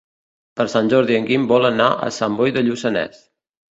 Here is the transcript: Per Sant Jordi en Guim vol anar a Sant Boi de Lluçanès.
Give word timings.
Per 0.61 0.65
Sant 0.73 0.87
Jordi 0.93 1.17
en 1.19 1.27
Guim 1.29 1.45
vol 1.53 1.69
anar 1.71 1.91
a 2.07 2.11
Sant 2.17 2.39
Boi 2.41 2.55
de 2.57 2.65
Lluçanès. 2.67 3.21